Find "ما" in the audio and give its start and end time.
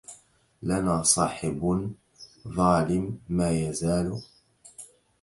3.29-3.49